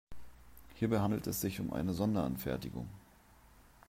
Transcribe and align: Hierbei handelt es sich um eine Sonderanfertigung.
Hierbei 0.73 0.97
handelt 0.99 1.27
es 1.27 1.41
sich 1.41 1.59
um 1.59 1.73
eine 1.73 1.93
Sonderanfertigung. 1.93 2.89